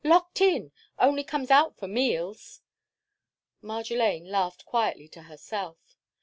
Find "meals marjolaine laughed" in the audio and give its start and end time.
1.87-4.65